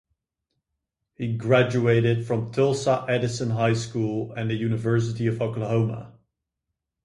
He 1.13 1.37
graduated 1.37 2.25
from 2.25 2.51
Tulsa 2.51 3.05
Edison 3.07 3.51
High 3.51 3.75
School 3.75 4.31
and 4.31 4.49
the 4.49 4.55
University 4.55 5.27
of 5.27 5.39
Oklahoma. 5.39 6.13